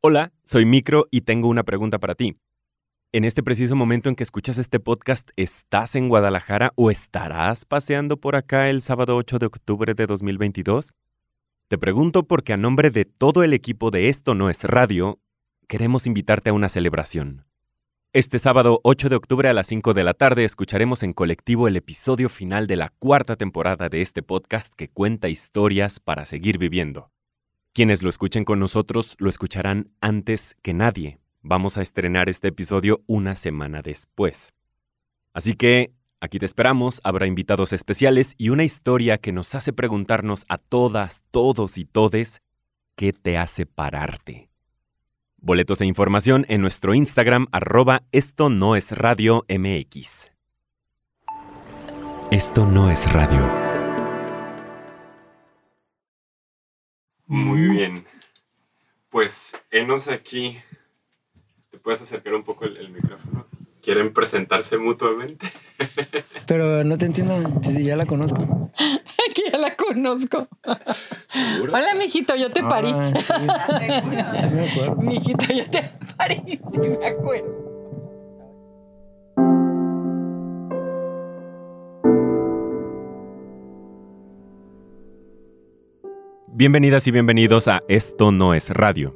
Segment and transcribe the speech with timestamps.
[0.00, 2.36] Hola, soy Micro y tengo una pregunta para ti.
[3.10, 8.16] En este preciso momento en que escuchas este podcast, ¿estás en Guadalajara o estarás paseando
[8.16, 10.92] por acá el sábado 8 de octubre de 2022?
[11.66, 15.18] Te pregunto porque a nombre de todo el equipo de Esto No es Radio,
[15.66, 17.44] queremos invitarte a una celebración.
[18.12, 21.76] Este sábado 8 de octubre a las 5 de la tarde escucharemos en colectivo el
[21.76, 27.10] episodio final de la cuarta temporada de este podcast que cuenta historias para seguir viviendo.
[27.78, 31.20] Quienes lo escuchen con nosotros lo escucharán antes que nadie.
[31.42, 34.52] Vamos a estrenar este episodio una semana después.
[35.32, 40.44] Así que aquí te esperamos, habrá invitados especiales y una historia que nos hace preguntarnos
[40.48, 42.42] a todas, todos y todes,
[42.96, 44.50] ¿qué te hace pararte?
[45.36, 50.32] Boletos e información en nuestro Instagram arroba esto no es radio MX.
[52.32, 53.67] Esto no es radio.
[59.18, 60.60] Pues enos aquí
[61.82, 63.48] puedes acercar un poco el, micrófono?
[63.82, 65.44] ¿Quieren presentarse mutuamente?
[66.46, 68.70] Pero no te entiendo, si ya la conozco.
[68.78, 70.46] Aquí ya la conozco.
[71.72, 72.90] Hola, mijito, yo te parí.
[73.20, 74.48] sí.
[74.52, 74.96] me acuerdo.
[75.02, 75.82] Mijito, yo te
[76.16, 77.67] parí, sí me acuerdo.
[86.58, 89.14] Bienvenidas y bienvenidos a Esto no es radio.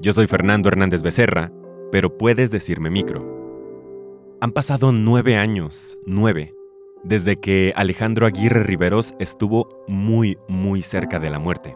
[0.00, 1.50] Yo soy Fernando Hernández Becerra
[1.90, 4.36] pero puedes decirme micro.
[4.42, 6.54] Han pasado nueve años, nueve,
[7.02, 11.74] desde que Alejandro Aguirre Riveros estuvo muy, muy cerca de la muerte.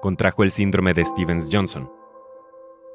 [0.00, 1.90] Contrajo el síndrome de Stevens-Johnson.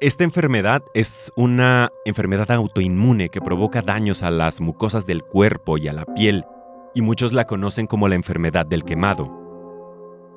[0.00, 5.88] Esta enfermedad es una enfermedad autoinmune que provoca daños a las mucosas del cuerpo y
[5.88, 6.46] a la piel,
[6.94, 9.37] y muchos la conocen como la enfermedad del quemado.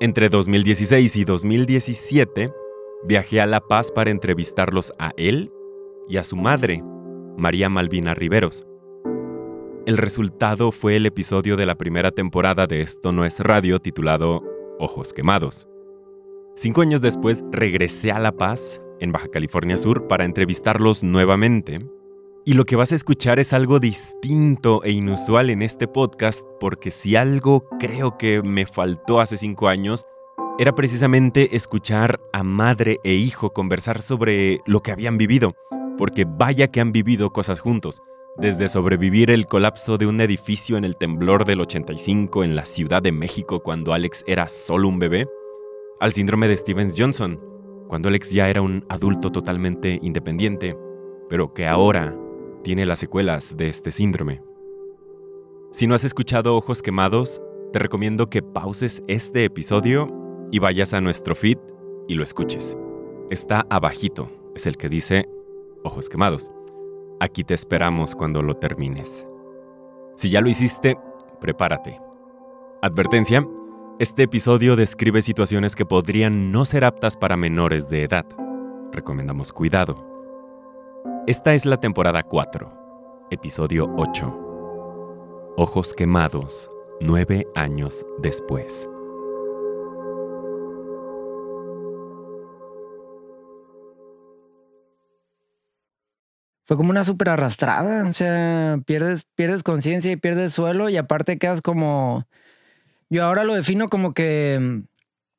[0.02, 2.52] Entre 2016 y 2017,
[3.04, 5.52] viajé a La Paz para entrevistarlos a él
[6.08, 6.82] y a su madre,
[7.36, 8.66] María Malvina Riveros.
[9.86, 14.42] El resultado fue el episodio de la primera temporada de Esto no es radio titulado
[14.80, 15.68] Ojos quemados.
[16.56, 21.78] Cinco años después regresé a La Paz, en Baja California Sur, para entrevistarlos nuevamente.
[22.44, 26.90] Y lo que vas a escuchar es algo distinto e inusual en este podcast porque
[26.90, 30.04] si algo creo que me faltó hace cinco años,
[30.58, 35.54] era precisamente escuchar a madre e hijo conversar sobre lo que habían vivido,
[35.96, 38.02] porque vaya que han vivido cosas juntos,
[38.36, 43.02] desde sobrevivir el colapso de un edificio en el temblor del 85 en la Ciudad
[43.02, 45.26] de México cuando Alex era solo un bebé,
[46.00, 47.40] al síndrome de Stevens Johnson,
[47.86, 50.76] cuando Alex ya era un adulto totalmente independiente,
[51.28, 52.16] pero que ahora
[52.62, 54.42] tiene las secuelas de este síndrome.
[55.70, 57.40] Si no has escuchado Ojos Quemados,
[57.72, 60.08] te recomiendo que pauses este episodio
[60.50, 61.58] y vayas a nuestro feed
[62.08, 62.76] y lo escuches.
[63.30, 65.28] Está abajito, es el que dice
[65.82, 66.50] ojos quemados.
[67.20, 69.26] Aquí te esperamos cuando lo termines.
[70.16, 70.98] Si ya lo hiciste,
[71.40, 72.00] prepárate.
[72.82, 73.46] Advertencia,
[73.98, 78.26] este episodio describe situaciones que podrían no ser aptas para menores de edad.
[78.92, 80.11] Recomendamos cuidado.
[81.26, 85.54] Esta es la temporada 4, episodio 8.
[85.56, 86.68] Ojos quemados,
[87.00, 88.88] nueve años después.
[96.64, 98.08] fue como una súper arrastrada.
[98.08, 102.26] O sea, pierdes, pierdes conciencia y pierdes suelo y aparte quedas como...
[103.10, 104.82] Yo ahora lo defino como que...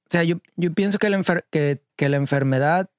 [0.04, 2.90] O sea, yo, yo pienso que la, que, que la enfermedad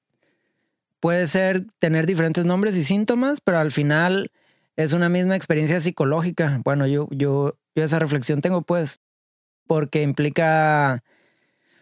[1.05, 4.31] puede ser tener diferentes nombres y síntomas, pero al final
[4.75, 6.59] es una misma experiencia psicológica.
[6.63, 9.01] Bueno, yo, yo, yo esa reflexión tengo pues,
[9.67, 11.03] porque implica,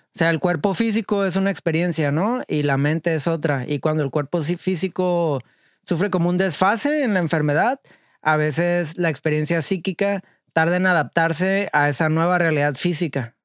[0.08, 2.44] o sea, el cuerpo físico es una experiencia, ¿no?
[2.50, 3.64] Y la mente es otra.
[3.66, 5.40] Y cuando el cuerpo físico
[5.86, 7.80] sufre como un desfase en la enfermedad,
[8.22, 13.38] a veces la experiencia psíquica tarda en adaptarse a esa nueva realidad física.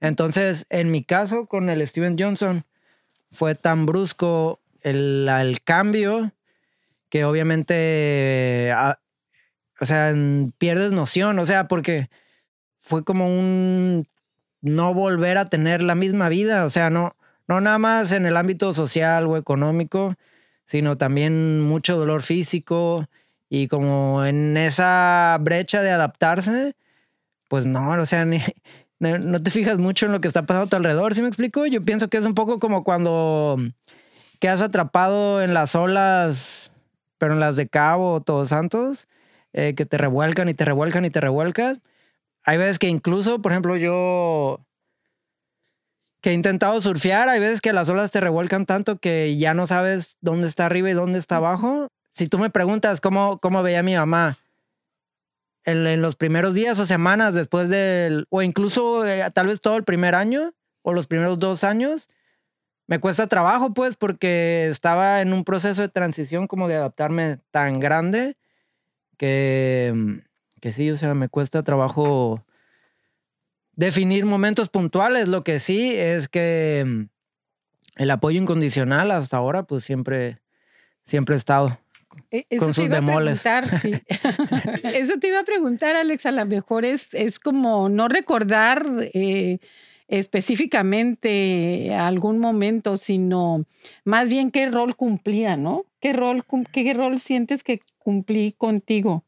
[0.00, 2.64] Entonces, en mi caso con el Steven Johnson,
[3.28, 6.32] fue tan brusco el, cambio
[7.08, 8.72] que obviamente,
[9.80, 10.14] o sea,
[10.58, 12.08] pierdes noción, o sea, porque
[12.78, 14.06] fue como un
[14.62, 17.16] no volver a tener la misma vida, o sea, no,
[17.48, 20.14] no nada más en el ámbito social o económico,
[20.64, 23.08] sino también mucho dolor físico
[23.48, 26.76] y como en esa brecha de adaptarse,
[27.48, 28.24] pues no, o sea,
[29.00, 31.66] no, te fijas mucho en lo que está pasando a tu alrededor, ¿sí me explico?
[31.66, 33.56] Yo pienso que es un poco como cuando
[34.40, 36.72] quedas atrapado en las olas,
[37.18, 39.08] pero en las de Cabo Todos Santos,
[39.52, 41.80] eh, que te revuelcan y te revuelcan y te revuelcas.
[42.44, 44.60] Hay veces que incluso, por ejemplo, yo
[46.20, 47.28] que he intentado surfear.
[47.28, 50.90] Hay veces que las olas te revuelcan tanto que ya no sabes dónde está arriba
[50.90, 51.88] y dónde está abajo.
[52.08, 54.38] Si tú me preguntas cómo, cómo veía mi mamá
[55.64, 59.84] en, los primeros días o semanas después del, o incluso eh, tal vez todo el
[59.84, 60.52] primer año
[60.82, 62.08] o los primeros dos años,
[62.90, 67.78] me cuesta trabajo pues porque estaba en un proceso de transición como de adaptarme tan
[67.78, 68.36] grande
[69.16, 70.20] que,
[70.60, 72.44] que sí, o sea, me cuesta trabajo
[73.76, 75.28] definir momentos puntuales.
[75.28, 77.02] Lo que sí es que mm,
[78.02, 80.38] el apoyo incondicional hasta ahora, pues siempre,
[81.04, 81.78] siempre he estado.
[82.32, 83.44] E, eso con sus bemoles.
[84.82, 86.26] Eso te iba a preguntar, Alex.
[86.26, 88.84] A lo mejor es, es como no recordar
[89.14, 89.60] eh,
[90.10, 93.64] específicamente algún momento, sino
[94.04, 95.84] más bien qué rol cumplía, ¿no?
[96.00, 99.24] ¿Qué rol, qué rol sientes que cumplí contigo?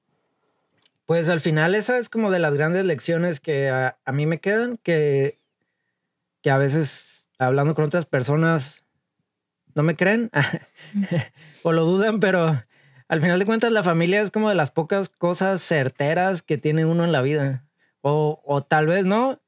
[1.07, 4.77] Pues al final esa es como de las grandes lecciones que a, mí me quedan,
[4.77, 5.39] que,
[6.43, 8.85] que a veces hablando con otras personas
[9.77, 10.31] no me creen
[11.63, 12.61] o lo dudan, pero
[13.07, 16.87] al final de cuentas la familia es como de las pocas cosas certeras que tiene
[16.87, 17.65] uno en la vida.
[18.01, 19.42] O, o tal vez no,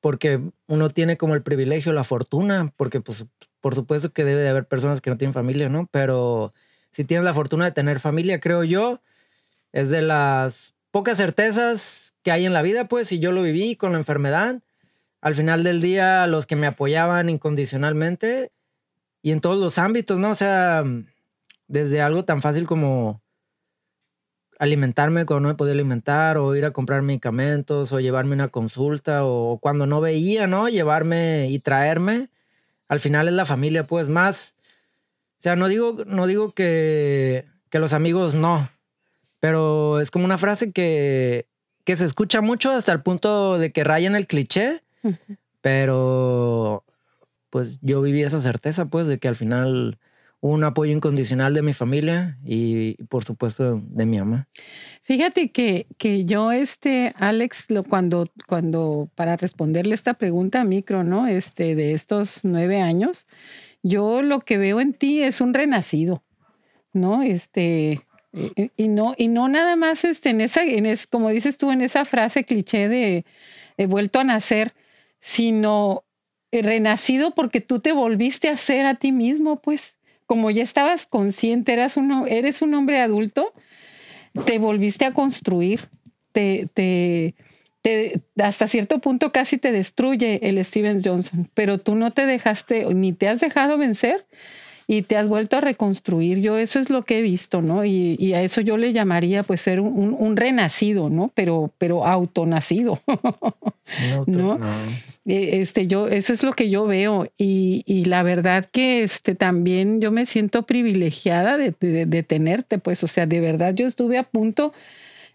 [0.00, 3.24] porque uno tiene como el privilegio, la fortuna, porque pues
[3.60, 5.88] por supuesto que debe de haber personas que no tienen familia, ¿no?
[5.90, 6.54] Pero
[6.92, 9.00] si tienes la fortuna de tener familia, creo yo,
[9.72, 13.76] es de las pocas certezas que hay en la vida, pues, y yo lo viví
[13.76, 14.62] con la enfermedad.
[15.20, 18.52] Al final del día, los que me apoyaban incondicionalmente
[19.20, 20.30] y en todos los ámbitos, ¿no?
[20.30, 20.84] O sea,
[21.66, 23.20] desde algo tan fácil como
[24.58, 29.24] alimentarme cuando no me podía alimentar, o ir a comprar medicamentos, o llevarme una consulta,
[29.24, 30.68] o cuando no veía, ¿no?
[30.68, 32.30] Llevarme y traerme.
[32.88, 34.56] Al final es la familia, pues, más.
[35.38, 38.70] O sea, no digo, no digo que, que los amigos no,
[39.40, 41.46] pero es como una frase que,
[41.84, 44.82] que se escucha mucho hasta el punto de que raya en el cliché,
[45.60, 46.84] pero
[47.50, 49.98] pues yo viví esa certeza, pues, de que al final
[50.40, 54.48] un apoyo incondicional de mi familia y, por supuesto de mi mamá.
[55.02, 61.26] Fíjate que, que yo, este, Alex, cuando, cuando, para responderle esta pregunta a micro, ¿no?
[61.26, 63.26] Este, de estos nueve años,
[63.82, 66.24] yo lo que veo en ti es un renacido,
[66.92, 67.22] ¿no?
[67.22, 68.02] Este,
[68.76, 71.80] y, no, y no nada más este, en esa, en es, como dices tú, en
[71.80, 73.24] esa frase cliché de
[73.78, 74.74] he vuelto a nacer,
[75.20, 76.04] sino
[76.52, 79.95] renacido porque tú te volviste a ser a ti mismo, pues,
[80.26, 81.96] como ya estabas consciente, eras
[82.28, 83.52] eres un hombre adulto,
[84.44, 85.88] te volviste a construir,
[86.32, 87.34] te, te,
[87.82, 92.86] te, hasta cierto punto casi te destruye el Steven Johnson, pero tú no te dejaste,
[92.94, 94.26] ni te has dejado vencer,
[94.88, 96.40] y te has vuelto a reconstruir.
[96.40, 97.84] Yo eso es lo que he visto, ¿no?
[97.84, 101.30] Y, a eso yo le llamaría pues ser un, renacido, ¿no?
[101.34, 103.00] Pero, pero autonacido,
[104.26, 104.58] ¿no?
[105.24, 110.00] E, este, yo, eso es lo que yo veo y, la verdad que este, también
[110.00, 111.72] yo me siento privilegiada de,
[112.22, 114.72] tenerte, pues, o sea, de verdad yo estuve a punto...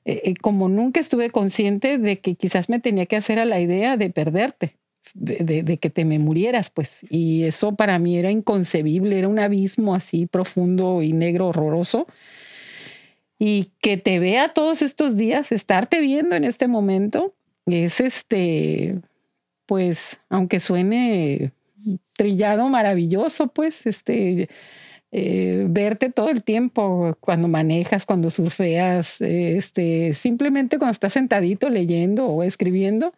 [0.03, 3.59] Eh, eh, como nunca estuve consciente de que quizás me tenía que hacer a la
[3.59, 4.80] idea de perderte
[5.13, 7.05] de, que te me murieras, pues.
[7.09, 12.07] Y eso para mí era inconcebible, era un abismo así profundo y negro, horroroso.
[13.39, 17.33] Y que te vea todos estos días, estarte viendo en este momento,
[17.65, 18.99] es este,
[19.65, 21.51] pues, aunque suene
[22.13, 24.47] trillado, maravilloso, pues, este,
[25.11, 32.27] eh, verte todo el tiempo cuando manejas, cuando surfeas, este, simplemente cuando estás sentadito leyendo
[32.27, 33.13] o escribiendo,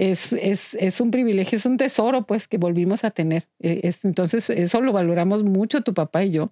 [0.00, 3.46] es, es, es, un privilegio, es un tesoro, pues, que volvimos a tener.
[3.60, 6.50] Eh, entonces, eso lo valoramos mucho tu papá y yo.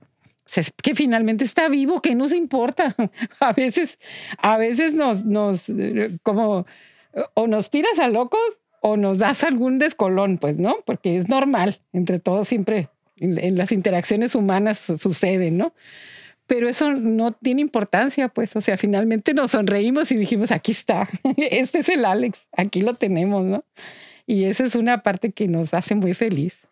[0.82, 2.94] que finalmente está vivo, que nos importa.
[3.40, 3.98] A veces,
[4.36, 5.72] a veces nos, nos,
[6.22, 6.66] como,
[7.34, 8.40] o nos tiras a locos
[8.82, 10.76] o nos das algún descolón, pues, ¿no?
[10.84, 12.90] Porque es normal, entre todos siempre
[13.20, 15.72] en las interacciones humanas sucede, ¿no?
[16.48, 21.08] Pero eso no tiene importancia, pues, o sea, finalmente nos sonreímos y dijimos, aquí está,
[21.36, 23.62] este es el Alex, aquí lo tenemos, ¿no?
[24.26, 26.66] Y esa es una parte que nos hace muy feliz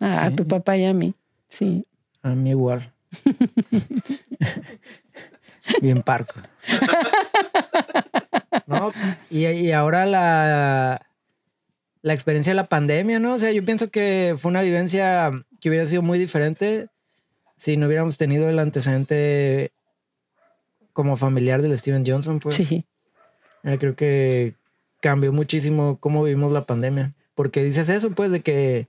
[0.00, 1.14] a, tu papá y a mí,
[1.46, 1.86] sí.
[2.22, 2.92] A mí igual.
[5.80, 6.34] Bien parco.
[8.66, 8.92] no,
[9.30, 11.06] y, y ahora la,
[12.02, 13.34] la experiencia de la pandemia, ¿no?
[13.34, 16.88] O sea, yo pienso que fue una vivencia que hubiera sido muy diferente
[17.56, 19.72] si no hubiéramos tenido el antecedente
[20.92, 22.56] como familiar del Steven Johnson, pues.
[22.56, 22.84] Sí.
[23.62, 24.54] creo que
[25.00, 27.14] cambió muchísimo cómo vivimos la pandemia.
[27.34, 28.88] Porque dices eso, pues, de que,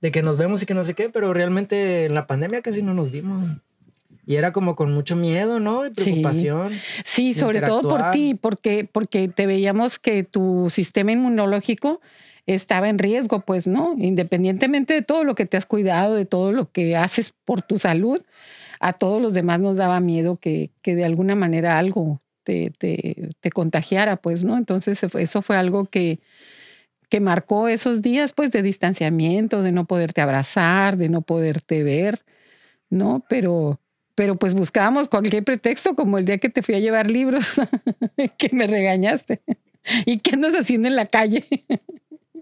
[0.00, 2.82] de que nos vemos y que no sé qué, pero realmente en la pandemia casi
[2.82, 3.44] no nos vimos.
[4.24, 5.86] Y era como con mucho miedo, ¿no?
[5.86, 6.72] Y preocupación.
[7.04, 12.00] Sí, sobre todo por ti, porque, porque te veíamos que tu sistema inmunológico
[12.46, 13.94] estaba en riesgo, pues, ¿no?
[13.98, 17.78] Independientemente de todo lo que te has cuidado, de todo lo que haces por tu
[17.78, 18.22] salud,
[18.80, 23.30] a todos los demás nos daba miedo que, que de alguna manera algo te, te,
[23.40, 24.56] te, contagiara, pues, ¿no?
[24.56, 26.20] Entonces eso fue algo que,
[27.08, 32.24] que marcó esos días, pues, de distanciamiento, de no poderte abrazar, de no poderte ver,
[32.90, 33.24] ¿no?
[33.28, 33.80] Pero,
[34.14, 37.46] pero pues buscábamos cualquier pretexto, como el día que te fui a llevar libros,
[38.38, 39.42] que me regañaste.
[40.04, 41.44] ¿Y qué andas haciendo en la calle?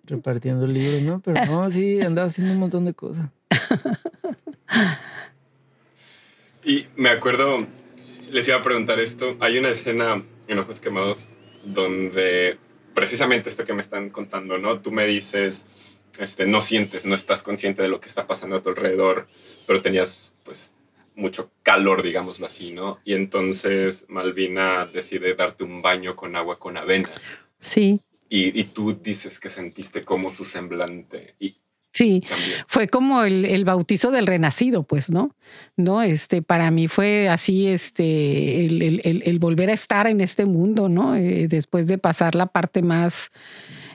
[0.06, 1.20] Repartiendo libros, ¿no?
[1.20, 3.28] Pero no, sí, andaba haciendo un montón de cosas.
[6.64, 7.66] Y me acuerdo,
[8.30, 11.28] les iba a preguntar esto, hay una escena en Ojos Quemados
[11.62, 12.58] donde
[12.94, 14.80] precisamente esto que me están contando, ¿no?
[14.80, 15.66] Tú me dices,
[16.18, 19.26] este, no sientes, no estás consciente de lo que está pasando a tu alrededor,
[19.66, 20.74] pero tenías pues
[21.14, 22.98] mucho calor, digámoslo así, ¿no?
[23.04, 27.08] Y entonces Malvina decide darte un baño con agua con avena.
[27.58, 28.00] Sí.
[28.34, 31.36] Y, y tú dices que sentiste como su semblante.
[31.38, 31.56] Y,
[31.92, 32.24] Sí,
[32.66, 35.30] fue como el, el, bautizo del renacido, pues, ¿no?
[35.76, 40.44] No, este, para mí fue así, este, el, el, el volver a estar en este
[40.44, 41.14] mundo, ¿no?
[41.14, 43.30] Eh, después de pasar la parte más,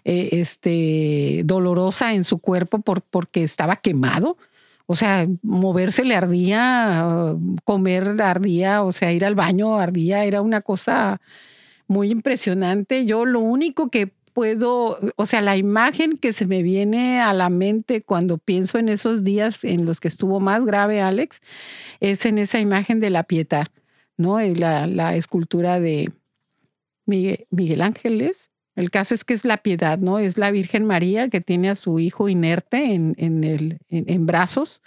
[0.05, 4.37] eh, este, dolorosa en su cuerpo por, porque estaba quemado.
[4.85, 10.61] O sea, moverse le ardía, comer ardía, o sea, ir al baño ardía, era una
[10.61, 11.19] cosa
[11.89, 13.05] muy impresionante.
[13.05, 17.49] Yo lo único que puedo, o sea, la imagen que se me viene a la
[17.49, 21.41] mente cuando pienso en esos días en los que estuvo más grave Alex,
[21.99, 23.71] es en esa imagen de la pieta,
[24.17, 24.39] ¿no?
[24.39, 26.11] La, la escultura de
[27.05, 28.49] Miguel, Miguel Ángeles.
[28.75, 30.19] El caso es que es la piedad, ¿no?
[30.19, 34.81] Es la Virgen María que tiene a su hijo inerte en, en, el, en brazos.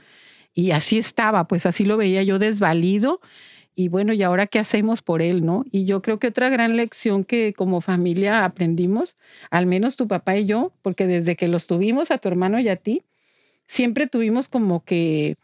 [0.54, 3.20] Y así estaba, pues así lo veía yo desvalido
[3.74, 5.64] y bueno, ¿y ahora qué hacemos por él, no?
[5.70, 9.16] Y yo creo que otra gran lección que como familia aprendimos,
[9.50, 12.68] al menos tu papá y yo, porque desde que los tuvimos a tu hermano y
[12.68, 13.02] a ti,
[13.66, 15.36] siempre tuvimos como que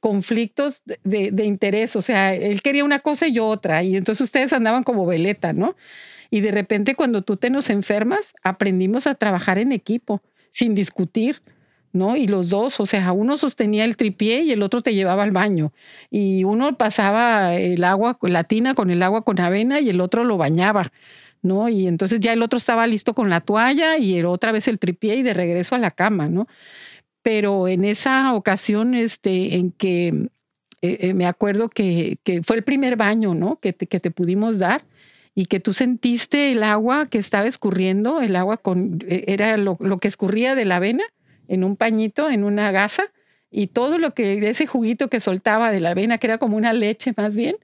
[0.00, 4.24] conflictos de, de, interés, o sea, él quería una cosa y yo otra, y entonces
[4.24, 5.76] ustedes andaban como veleta, ¿no?
[6.28, 11.42] Y de repente cuando tú te nos enfermas, aprendimos a trabajar en equipo, sin discutir,
[11.92, 12.16] ¿no?
[12.16, 15.30] Y los dos, o sea, uno sostenía el tripié y el otro te llevaba al
[15.30, 15.72] baño.
[16.10, 20.24] Y uno pasaba el agua, la tina con el agua con avena y el otro
[20.24, 20.92] lo bañaba,
[21.42, 21.68] ¿no?
[21.68, 24.78] Y entonces ya el otro estaba listo con la toalla y el, otra vez el
[24.78, 26.46] tripié y de regreso a la cama, ¿no?
[27.22, 30.08] Pero en esa ocasión, este, en que
[30.82, 33.60] eh, eh, me acuerdo que, que, fue el primer baño, ¿no?
[33.60, 34.84] Que te, que te pudimos dar
[35.34, 39.76] y que tú sentiste el agua que estaba escurriendo, el agua con, e, era lo,
[39.80, 41.04] lo que escurría de la avena
[41.52, 43.04] en un pañito, en una gasa,
[43.50, 46.72] y todo lo que, ese juguito que soltaba de la avena, que era como una
[46.72, 47.56] leche más bien,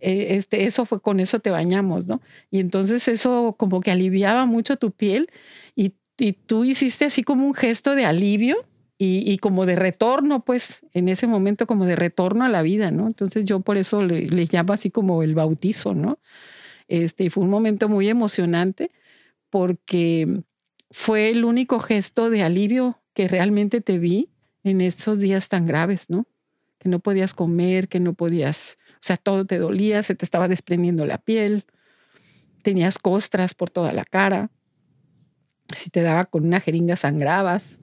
[0.00, 2.20] eh, este, eso fue, con eso te bañamos, ¿no?
[2.50, 5.28] Y entonces eso como que aliviaba mucho tu piel
[5.74, 8.64] y, y tú hiciste así como un gesto de alivio
[9.04, 13.08] y, como de retorno, pues, en ese momento como de retorno a la vida, ¿no?
[13.08, 16.20] Entonces yo por eso le, le llamo así como el bautizo, ¿no?
[16.86, 18.92] Este, y fue un momento muy emocionante
[19.50, 20.44] porque
[20.92, 24.30] fue el único gesto de alivio que realmente te vi
[24.64, 26.26] en esos días tan graves, ¿no?
[26.78, 30.48] Que no podías comer, que no podías, o sea, todo te dolía, se te estaba
[30.48, 31.64] desprendiendo la piel,
[32.62, 34.50] tenías costras por toda la cara,
[35.74, 37.78] si te daba con una jeringa sangrabas,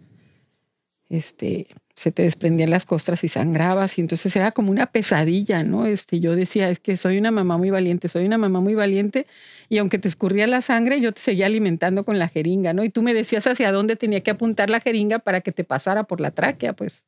[1.10, 5.86] este, se te desprendían las costras y sangrabas y entonces era como una pesadilla, ¿no?
[5.86, 9.26] Este, yo decía, es que soy una mamá muy valiente, soy una mamá muy valiente
[9.68, 12.84] y aunque te escurría la sangre, yo te seguía alimentando con la jeringa, ¿no?
[12.84, 16.04] Y tú me decías hacia dónde tenía que apuntar la jeringa para que te pasara
[16.04, 17.04] por la tráquea, pues.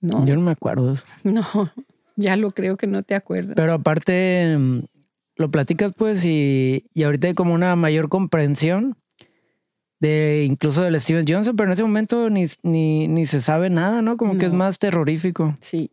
[0.00, 0.26] No.
[0.26, 1.04] Yo no me acuerdo eso.
[1.24, 1.72] No,
[2.16, 3.54] ya lo creo que no te acuerdas.
[3.56, 4.80] Pero aparte, mm,
[5.36, 8.96] lo platicas pues y, y ahorita hay como una mayor comprensión
[10.00, 14.02] de incluso del Steven Johnson, pero en ese momento ni, ni, ni se sabe nada,
[14.02, 14.16] ¿no?
[14.16, 14.40] Como no.
[14.40, 15.56] que es más terrorífico.
[15.60, 15.90] Sí.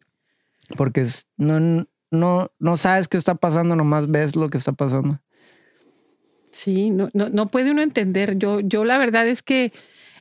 [0.78, 5.20] Porque es, no, no, no sabes qué está pasando, nomás ves lo que está pasando.
[6.52, 8.38] Sí, no, no, no puede uno entender.
[8.38, 9.74] Yo, yo la verdad es que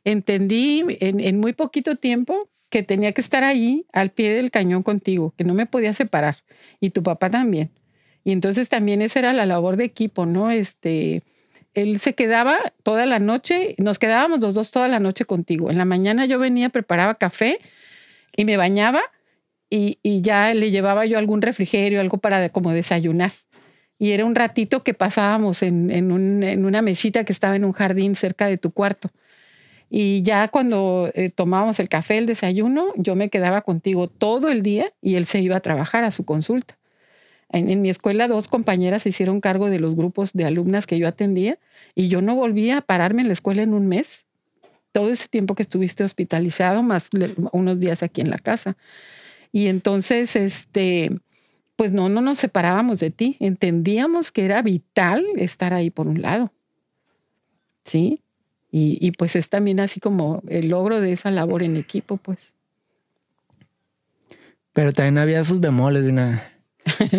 [0.04, 4.82] entendí en, en muy poquito tiempo que tenía que estar ahí al pie del cañón
[4.82, 6.38] contigo, que no me podía separar.
[6.80, 7.70] Y tu papá también.
[8.24, 10.50] Y entonces también esa era la labor de equipo, ¿no?
[10.50, 11.22] Este,
[11.74, 15.70] él se quedaba toda la noche, nos quedábamos los dos toda la noche contigo.
[15.70, 17.58] En la mañana yo venía, preparaba café
[18.36, 19.02] y me bañaba
[19.70, 23.32] y, ya le llevaba yo algún refrigerio, algo para como desayunar.
[23.98, 28.46] Y era un ratito que pasábamos en una mesita que estaba en un jardín cerca
[28.46, 29.10] de tu cuarto.
[29.96, 34.62] Y ya cuando eh, tomábamos el café, el desayuno, yo me quedaba contigo todo el
[34.62, 36.76] día y él se iba a trabajar a su consulta.
[37.50, 41.06] En, mi escuela dos compañeras se hicieron cargo de los grupos de alumnas que yo
[41.06, 41.58] atendía
[41.94, 44.24] y yo no volvía a pararme en la escuela en un mes.
[44.92, 47.10] todo ese tiempo que estuviste hospitalizado, más
[47.50, 48.76] unos días aquí en la casa.
[49.50, 51.10] Y entonces, este,
[51.74, 53.36] pues no, no nos separábamos de ti.
[53.40, 56.52] Entendíamos que era vital estar ahí por un lado.
[57.84, 58.20] ¿Sí?
[58.70, 62.38] Y, y pues es también así como el logro de esa labor en equipo, pues.
[64.72, 66.53] Pero también había sus bemoles de una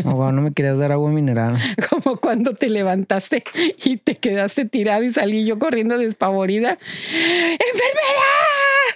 [0.05, 1.57] Oh, no me querías dar agua mineral.
[1.89, 3.43] Como cuando te levantaste
[3.83, 6.77] y te quedaste tirado y salí yo corriendo despavorida.
[7.11, 8.35] ¡Enfermera!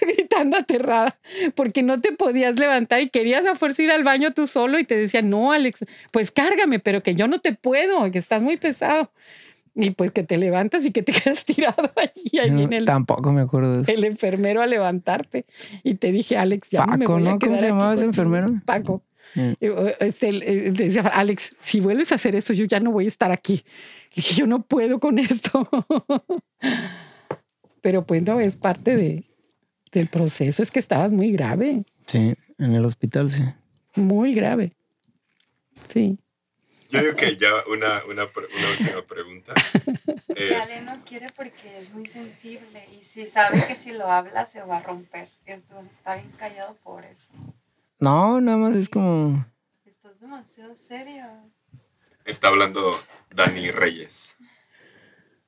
[0.00, 1.18] Gritando aterrada,
[1.54, 4.84] porque no te podías levantar y querías a fuerza ir al baño tú solo y
[4.84, 8.56] te decía, no, Alex, pues cárgame, pero que yo no te puedo, que estás muy
[8.56, 9.10] pesado.
[9.74, 12.38] Y pues que te levantas y que te quedas tirado allí.
[12.38, 13.92] Ahí viene el, tampoco me acuerdo de eso.
[13.92, 15.46] El enfermero a levantarte.
[15.82, 17.38] Y te dije, Alex, ya Paco, no me voy ¿no?
[17.38, 18.48] ¿Cómo se llamaba ese enfermero?
[18.64, 19.02] Paco.
[19.34, 19.52] Mm.
[20.00, 20.32] Este,
[20.72, 23.64] decía, Alex, si vuelves a hacer eso, yo ya no voy a estar aquí.
[24.14, 25.68] dije, yo no puedo con esto.
[27.80, 29.24] Pero bueno, es parte de,
[29.92, 30.62] del proceso.
[30.62, 31.84] Es que estabas muy grave.
[32.06, 33.44] Sí, en el hospital, sí.
[33.94, 34.72] Muy grave.
[35.92, 36.18] Sí.
[36.90, 39.54] Yo digo que ya una, una, una última pregunta.
[40.36, 40.52] es...
[40.52, 44.62] Ale no quiere porque es muy sensible y si sabe que si lo habla se
[44.62, 45.28] va a romper.
[45.46, 47.32] está bien callado por eso.
[48.00, 49.44] No, nada más es como.
[49.84, 51.26] Estás demasiado serio.
[52.24, 52.98] Está hablando
[53.30, 54.38] Dani Reyes,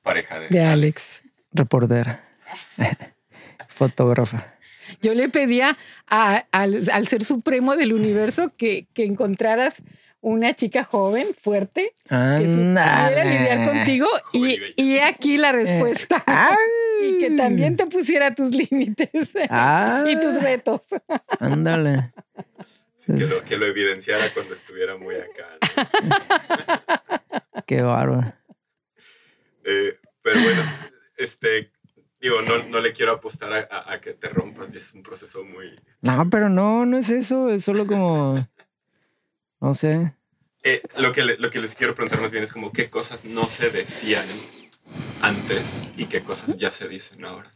[0.03, 1.23] pareja de, de Alex.
[1.51, 2.23] Reportera.
[3.67, 4.55] Fotógrafa.
[5.01, 9.81] Yo le pedía al, ser supremo del universo que, que encontraras
[10.23, 16.23] una chica joven, fuerte, que supiera lidiar contigo y, y, aquí la respuesta.
[17.03, 19.09] y que también te pusiera tus límites
[20.07, 20.81] y tus retos.
[21.39, 22.13] Ándale.
[23.05, 25.57] Que lo, evidenciara cuando estuviera muy acá.
[27.67, 28.33] Qué bárbaro.
[29.65, 30.61] Eh, pero bueno,
[31.17, 31.69] este,
[32.21, 35.77] digo, no, no le quiero apostar a, que te rompas, es un proceso muy...
[35.99, 38.47] No, pero no, no es eso, es solo como...
[39.63, 40.13] No sé.
[40.63, 43.47] Eh, lo, que lo que les quiero preguntar más bien es como qué cosas no
[43.47, 44.25] se decían
[45.21, 47.49] antes y qué cosas ya se dicen ahora.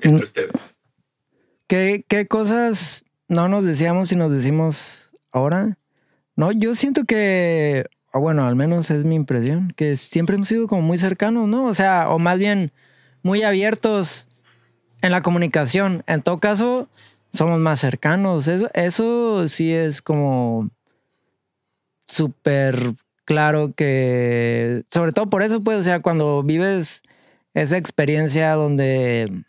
[0.00, 0.24] Entre mm.
[0.24, 0.76] ustedes.
[1.68, 5.78] ¿Qué, ¿Qué cosas no nos decíamos y nos decimos ahora?
[6.34, 10.82] No, yo siento que, bueno, al menos es mi impresión, que siempre hemos sido como
[10.82, 11.66] muy cercanos, ¿no?
[11.66, 12.72] O sea, o más bien
[13.22, 14.28] muy abiertos
[15.02, 16.02] en la comunicación.
[16.08, 16.88] En todo caso,
[17.34, 18.48] somos más cercanos.
[18.48, 20.70] Eso, eso sí es como
[22.06, 22.94] súper
[23.24, 27.02] claro que, sobre todo por eso, pues, o sea, cuando vives
[27.54, 29.44] esa experiencia donde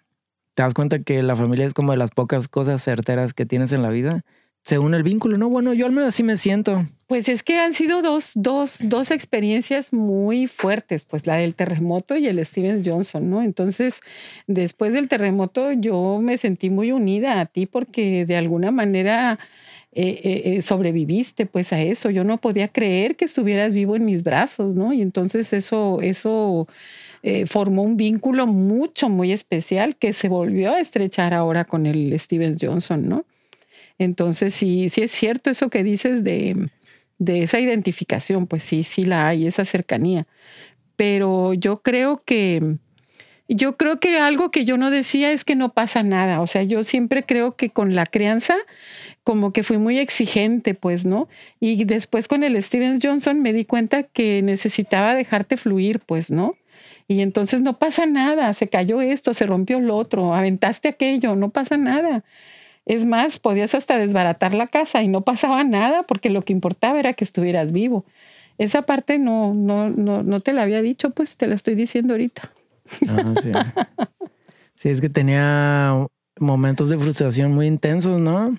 [0.55, 3.71] te das cuenta que la familia es como de las pocas cosas certeras que tienes
[3.71, 4.23] en la vida,
[4.65, 5.47] se une el vínculo, ¿no?
[5.47, 6.83] Bueno, yo al menos así me siento.
[7.05, 12.17] Pues es que han sido dos, dos, dos experiencias muy fuertes, pues la del terremoto
[12.17, 13.43] y el Steven Johnson, ¿no?
[13.43, 13.99] Entonces,
[14.47, 19.37] después del terremoto yo me sentí muy unida a ti porque de alguna manera
[19.91, 22.09] eh, eh, eh, sobreviviste pues a eso.
[22.09, 24.93] Yo no podía creer que estuvieras vivo en mis brazos, ¿no?
[24.93, 26.67] Y entonces eso, eso
[27.47, 32.55] formó un vínculo mucho, muy especial que se volvió a estrechar ahora con el Steven
[32.59, 33.25] Johnson, ¿no?
[33.97, 36.69] Entonces sí, sí es cierto eso que dices de,
[37.17, 40.27] de esa identificación, pues sí, sí la hay, esa cercanía.
[40.95, 42.77] Pero yo creo que
[43.47, 46.41] yo creo que algo que yo no decía es que no pasa nada.
[46.41, 48.55] O sea, yo siempre creo que con la crianza
[49.23, 51.27] como que fui muy exigente, pues, ¿no?
[51.59, 56.55] Y después con el Steven Johnson me di cuenta que necesitaba dejarte fluir, pues, ¿no?
[57.07, 61.49] Y entonces no pasa nada, se cayó esto, se rompió lo otro, aventaste aquello, no
[61.49, 62.23] pasa nada.
[62.85, 66.99] Es más, podías hasta desbaratar la casa y no pasaba nada porque lo que importaba
[66.99, 68.05] era que estuvieras vivo.
[68.57, 72.13] Esa parte no, no, no, no te la había dicho, pues te la estoy diciendo
[72.13, 72.51] ahorita.
[73.09, 73.51] Ah, sí.
[74.75, 76.07] sí, es que tenía
[76.39, 78.55] momentos de frustración muy intensos, ¿no?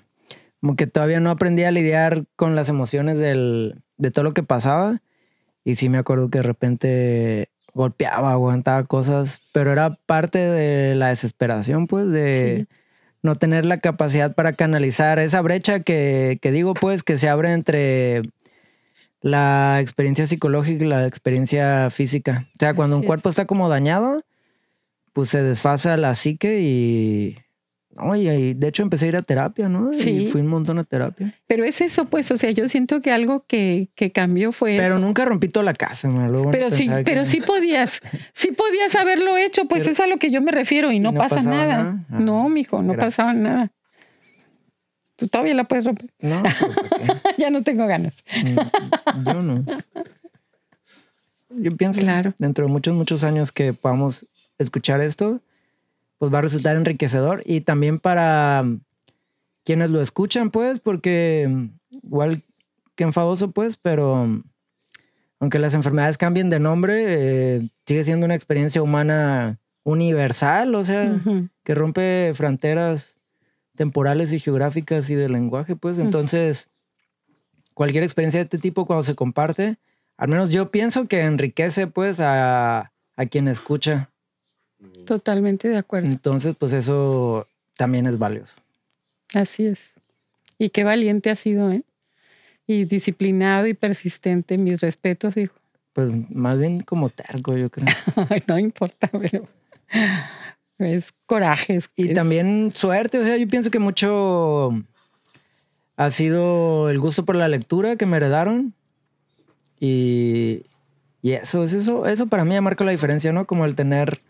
[0.61, 4.43] como que todavía no aprendí a lidiar con las emociones del, de todo lo que
[4.43, 5.01] pasaba.
[5.63, 11.09] Y sí me acuerdo que de repente golpeaba, aguantaba cosas, pero era parte de la
[11.09, 12.67] desesperación, pues, de
[13.27, 17.53] no tener la capacidad para canalizar esa brecha que, que digo, pues, que se abre
[17.53, 18.23] entre
[19.21, 22.47] la experiencia psicológica y la experiencia física.
[22.55, 24.23] O sea, cuando un cuerpo está como dañado,
[25.13, 27.37] pues se desfasa la psique y
[27.99, 29.91] Oye, de hecho empecé a ir a terapia, ¿no?
[29.93, 30.09] Sí.
[30.09, 31.33] Y fui un montón a terapia.
[31.47, 34.77] Pero es eso, pues, o sea, yo siento que algo que, que cambió fue.
[34.77, 36.51] Pero nunca rompí toda la casa, ¿no?
[36.51, 38.01] Pero sí, pero sí podías,
[38.33, 41.13] sí podías haberlo hecho, pues eso es a lo que yo me refiero y no,
[41.13, 42.05] pasa nada.
[42.09, 43.71] Ah, no, mijo, no pasaba nada.
[45.17, 46.11] Tú todavía la puedes romper.
[46.19, 46.43] No.
[47.37, 48.23] ya no tengo ganas.
[48.43, 49.65] Mm, yo no.
[51.49, 52.33] Yo pienso, claro.
[52.37, 54.27] dentro de muchos, muchos años que podamos
[54.59, 55.41] escuchar esto,
[56.17, 58.63] pues va a resultar enriquecedor y también para
[59.63, 61.69] quienes lo escuchan, pues, porque
[62.03, 62.43] igual
[62.95, 64.41] que enfadoso, pues, pero
[65.39, 71.19] aunque las enfermedades cambien de nombre, eh, sigue siendo una experiencia humana universal, o sea,
[71.63, 73.19] que rompe fronteras
[73.75, 75.99] temporales y geográficas y de lenguaje, pues.
[75.99, 76.69] Entonces,
[77.73, 79.77] cualquier experiencia de este tipo cuando se comparte,
[80.17, 84.09] al menos yo pienso que enriquece, pues, a, a quien escucha.
[85.05, 86.07] Totalmente de acuerdo.
[86.07, 88.55] Entonces, pues eso también es valioso.
[89.33, 89.93] Así es.
[90.59, 91.83] Y qué valiente ha sido, ¿eh?
[92.65, 94.57] Y disciplinado y persistente.
[94.57, 95.55] Mis respetos, hijo.
[95.93, 97.87] Pues más bien como terco, yo creo.
[98.47, 99.47] no importa, pero
[100.77, 101.79] es coraje.
[101.95, 103.19] y también suerte.
[103.19, 104.71] O sea, yo pienso que mucho
[105.95, 108.73] ha sido el gusto por la lectura que me heredaron.
[109.79, 110.63] Y,
[111.21, 113.45] y eso, eso, eso para mí marca la diferencia, ¿no?
[113.47, 114.21] Como el tener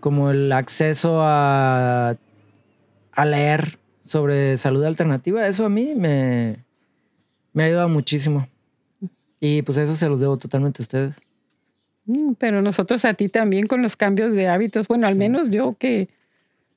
[0.00, 2.16] como el acceso a,
[3.12, 6.64] a leer sobre salud alternativa, eso a mí me,
[7.52, 8.48] me ha ayudado muchísimo.
[9.40, 11.20] Y pues eso se los debo totalmente a ustedes.
[12.06, 14.88] Mm, pero nosotros a ti también con los cambios de hábitos.
[14.88, 16.08] Bueno, al menos yo que,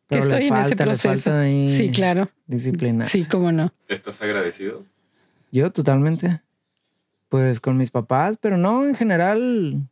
[0.10, 1.32] estoy en ese proceso.
[1.70, 2.30] sí, claro.
[2.46, 3.06] Disciplina.
[3.06, 3.74] Sí, cómo no.
[3.88, 4.86] ¿Estás agradecido?
[5.52, 6.42] Yo totalmente.
[7.30, 9.88] Pues con mis papás, pero no, en general,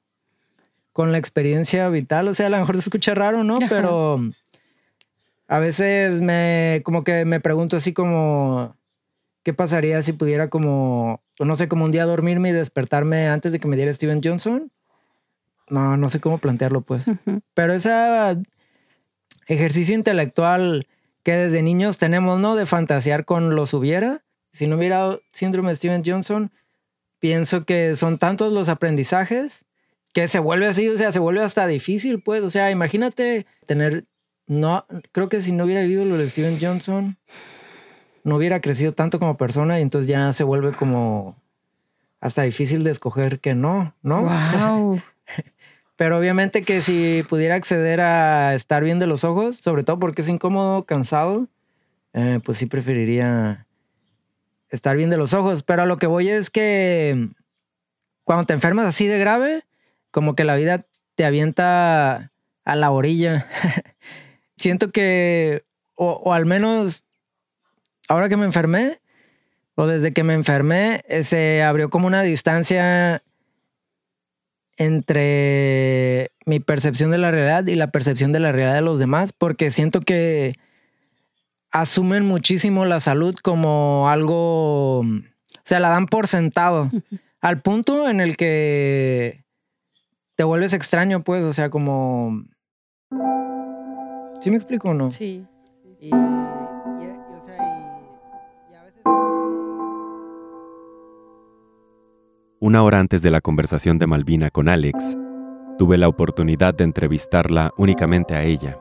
[1.00, 2.28] con la experiencia vital.
[2.28, 3.58] O sea, a lo mejor se escucha raro, ¿no?
[3.70, 4.20] Pero
[5.48, 8.76] a veces me, como que me pregunto así como,
[9.44, 13.60] ¿qué pasaría si pudiera como, no sé, como un día dormirme y despertarme antes de
[13.60, 14.74] que me diera Steven Johnson?
[15.70, 17.06] No, no sé cómo plantearlo, pues.
[17.54, 17.92] Pero ese
[19.48, 20.86] ejercicio intelectual
[21.24, 22.58] que desde niños tenemos, ¿no?
[22.58, 24.26] De fantasear con los hubiera.
[24.52, 26.52] Si no hubiera síndrome de Steven Johnson,
[27.20, 29.66] pienso que son tantos los aprendizajes
[30.14, 32.44] que se vuelve así, o sea, se vuelve hasta difícil, pues.
[32.44, 34.06] O sea, imagínate tener.
[34.48, 37.18] No, creo que si no hubiera vivido lo de Steven Johnson,
[38.24, 41.36] no hubiera crecido tanto como persona y entonces ya se vuelve como
[42.20, 44.24] hasta difícil de escoger que no, ¿no?
[44.24, 45.02] Wow.
[45.96, 50.22] Pero obviamente que si pudiera acceder a estar bien de los ojos, sobre todo porque
[50.22, 51.48] es incómodo, cansado,
[52.14, 53.68] eh, pues sí preferiría
[54.70, 55.64] estar bien de los ojos.
[55.64, 57.30] Pero a lo que voy es que
[58.24, 59.64] cuando te enfermas así de grave,
[60.12, 62.32] como que la vida te avienta
[62.66, 63.48] a la orilla.
[64.58, 65.64] Siento que,
[65.96, 67.04] o, al menos
[68.08, 69.00] ahora que me enfermé,
[69.76, 73.24] o desde que me enfermé, eh, se abrió como una distancia
[74.78, 79.34] entre mi percepción de la realidad y la percepción de la realidad de los demás,
[79.34, 80.56] porque siento que
[81.72, 85.06] asumen muchísimo la salud como algo, o
[85.66, 86.90] sea, la dan por sentado,
[87.42, 89.44] al punto en el que
[90.40, 92.46] te vuelves extraño, pues, o sea, como...
[94.40, 95.12] ¿Sí me explico o no?
[95.12, 95.46] Sí.
[96.00, 97.58] Y, o sea,
[98.70, 99.02] y, a veces...
[102.62, 105.18] Una hora antes de la conversación de Malvina con Alex,
[105.78, 108.80] tuve la oportunidad de entrevistarla únicamente a ella.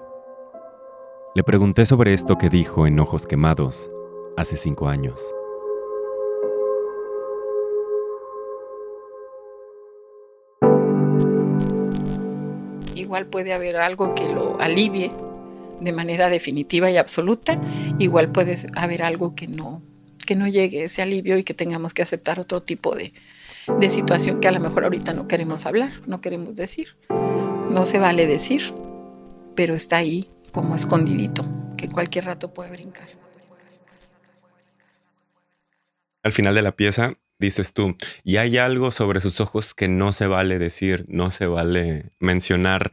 [1.35, 3.91] Le pregunté sobre esto que dijo en Ojos Quemados
[4.37, 5.35] hace cinco años.
[12.99, 15.13] Igual puede haber algo que lo alivie
[15.81, 17.61] de manera definitiva y absoluta,
[17.99, 19.83] igual puede haber algo que no,
[20.27, 23.13] que no llegue ese alivio y que tengamos que aceptar otro tipo de,
[23.79, 26.97] de situación que a lo mejor ahorita no queremos hablar, no queremos decir.
[27.71, 28.75] No se vale decir,
[29.55, 33.09] pero está ahí como escondidito, que cualquier rato puede brincar.
[36.23, 40.13] Al final de la pieza dices tú, y hay algo sobre sus ojos que no
[40.13, 42.93] se vale decir, no se vale mencionar.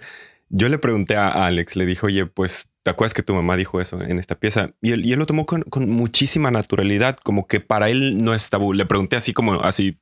[0.49, 3.81] Yo le pregunté a Alex, le dijo, oye, pues, ¿te acuerdas que tu mamá dijo
[3.81, 4.71] eso en esta pieza?
[4.81, 8.49] Y él, y él lo tomó con, muchísima naturalidad, como que para él no es
[8.49, 8.73] tabú.
[8.73, 9.97] Le pregunté así como, así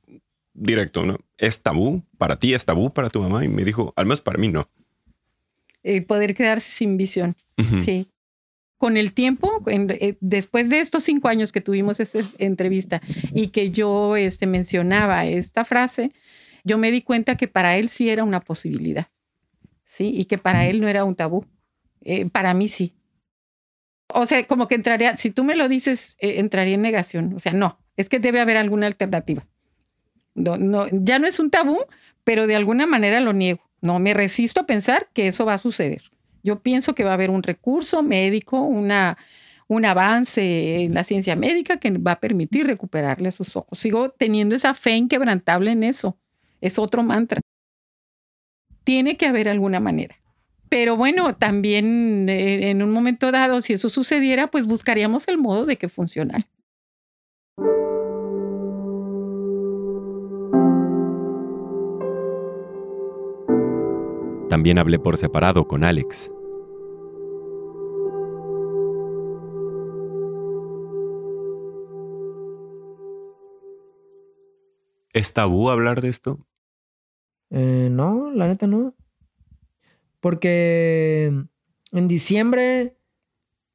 [0.52, 1.18] directo, ¿no?
[1.38, 2.54] ¿Es tabú para ti?
[2.54, 3.44] ¿Es tabú para tu mamá?
[3.44, 4.64] Y me dijo, al menos para mí no.
[5.82, 7.34] El poder quedarse sin visión.
[7.84, 8.08] Sí
[8.84, 13.00] con el tiempo, eh, después de estos cinco años que tuvimos esta entrevista
[13.32, 16.12] y que yo este, mencionaba esta frase,
[16.64, 19.06] yo me di cuenta que para él sí era una posibilidad,
[19.86, 20.12] ¿sí?
[20.14, 21.46] Y que para él no era un tabú.
[22.02, 22.92] Eh, para mí sí.
[24.08, 27.32] O sea, como que entraría, si tú me lo dices, eh, entraría en negación.
[27.32, 29.46] O sea, no, es que debe haber alguna alternativa.
[30.34, 31.78] No, no, ya no es un tabú,
[32.22, 33.62] pero de alguna manera lo niego.
[33.80, 36.02] No, me resisto a pensar que eso va a suceder.
[36.44, 39.16] Yo pienso que va a haber un recurso médico, una,
[39.66, 43.78] un avance en la ciencia médica que va a permitir recuperarle sus ojos.
[43.78, 46.18] Sigo teniendo esa fe inquebrantable en eso.
[46.60, 47.40] Es otro mantra.
[48.84, 50.16] Tiene que haber alguna manera.
[50.68, 55.64] Pero bueno, también eh, en un momento dado, si eso sucediera, pues buscaríamos el modo
[55.64, 56.46] de que funcionara.
[64.54, 66.30] También hablé por separado con Alex.
[75.12, 76.46] ¿Es tabú hablar de esto?
[77.50, 78.94] Eh, no, la neta no.
[80.20, 81.32] Porque
[81.90, 82.96] en diciembre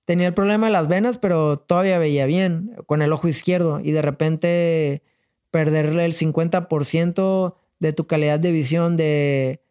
[0.06, 3.92] tenía el problema de las venas, pero todavía veía bien con el ojo izquierdo y
[3.92, 5.04] de repente
[5.52, 9.62] perderle el 50% de tu calidad de visión de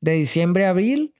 [0.00, 1.14] de diciembre a abril.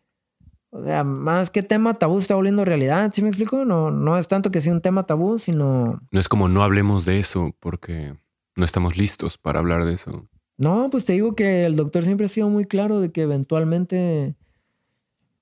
[0.71, 3.65] O sea, más que tema tabú está volviendo realidad, ¿sí me explico?
[3.65, 6.01] No, no es tanto que sea un tema tabú, sino...
[6.11, 8.15] No es como no hablemos de eso porque
[8.55, 10.29] no estamos listos para hablar de eso.
[10.59, 14.35] No, pues te digo que el doctor siempre ha sido muy claro de que eventualmente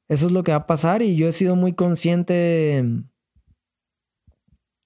[0.08, 2.84] eso es lo que va a pasar y yo he sido muy consciente...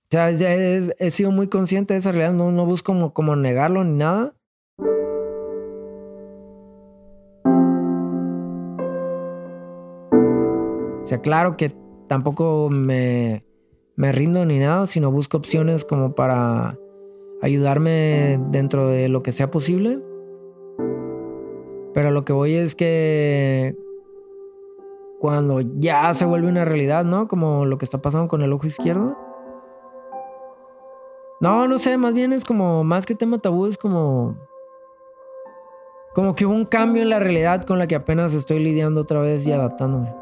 [0.05, 3.85] O sea, he, sido muy consciente de esa realidad, no, no busco como, como negarlo
[3.85, 4.35] ni nada.
[11.11, 11.73] Sea, claro que
[12.09, 13.45] tampoco me,
[13.97, 16.79] me rindo ni nada, sino busco opciones como para
[17.43, 20.01] ayudarme dentro de lo que sea posible.
[21.93, 23.77] Pero lo que voy es que
[25.19, 27.27] cuando ya se vuelve una realidad, ¿no?
[27.29, 29.19] Como lo que está pasando con el ojo izquierdo.
[31.41, 34.37] No, no sé, más bien es como, más que tema tabú, es como...
[36.15, 39.21] Como que hubo un cambio en la realidad con la que apenas estoy lidiando otra
[39.21, 40.13] vez y adaptándome.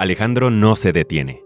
[0.00, 1.44] Alejandro no se detiene.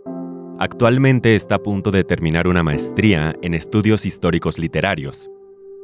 [0.60, 5.28] Actualmente está a punto de terminar una maestría en estudios históricos literarios.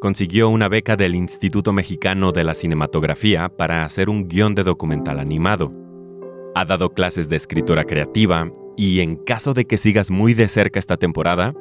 [0.01, 5.19] Consiguió una beca del Instituto Mexicano de la Cinematografía para hacer un guion de documental
[5.19, 5.73] animado.
[6.55, 10.79] Ha dado clases de escritura creativa y en caso de que sigas muy de cerca
[10.79, 11.53] esta temporada,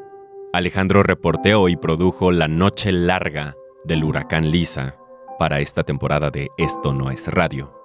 [0.54, 4.96] Alejandro reporteó y produjo La Noche Larga del huracán Lisa
[5.40, 7.79] para esta temporada de Esto no es radio.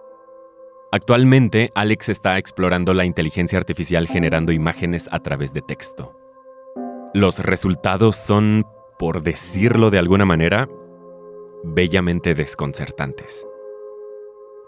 [0.95, 6.17] Actualmente, Alex está explorando la inteligencia artificial generando imágenes a través de texto.
[7.13, 8.65] Los resultados son,
[8.97, 10.69] por decirlo de alguna manera,
[11.65, 13.45] bellamente desconcertantes.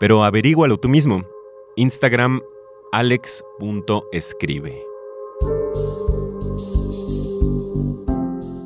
[0.01, 1.25] Pero averígualo tú mismo.
[1.77, 2.41] Instagram
[2.91, 4.83] alex.escribe.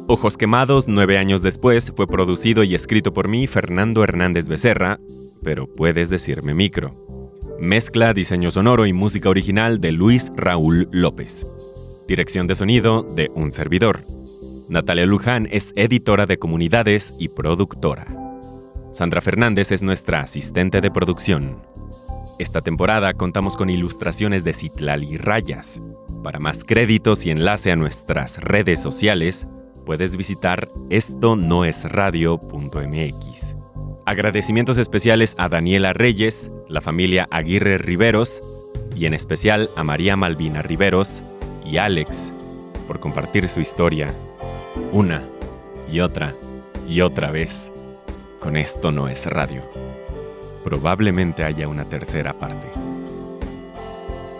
[0.07, 4.99] Ojos Quemados, nueve años después, fue producido y escrito por mí, Fernando Hernández Becerra,
[5.43, 7.20] pero puedes decirme micro.
[7.61, 11.47] Mezcla, diseño sonoro y música original de Luis Raúl López.
[12.09, 14.01] Dirección de sonido de un servidor.
[14.71, 18.07] Natalia Luján es editora de comunidades y productora.
[18.93, 21.59] Sandra Fernández es nuestra asistente de producción.
[22.39, 25.83] Esta temporada contamos con ilustraciones de Citlali Rayas.
[26.25, 29.47] Para más créditos y enlace a nuestras redes sociales,
[29.85, 33.60] puedes visitar esto no es radio.mx.
[34.11, 38.43] Agradecimientos especiales a Daniela Reyes, la familia Aguirre Riveros
[38.97, 41.23] y en especial a María Malvina Riveros
[41.65, 42.33] y Alex
[42.89, 44.13] por compartir su historia
[44.91, 45.23] una
[45.89, 46.35] y otra
[46.89, 47.71] y otra vez.
[48.41, 49.63] Con esto no es radio.
[50.65, 52.67] Probablemente haya una tercera parte.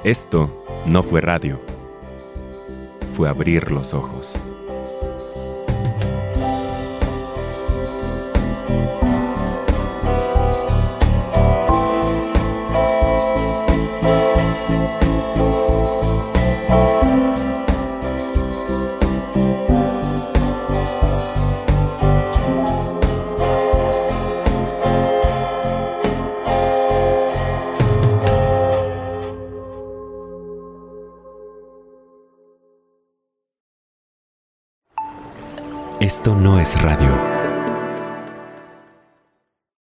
[0.03, 1.61] Esto no fue radio.
[3.13, 4.37] Fue abrir los ojos.
[36.11, 37.40] Esto no es radio.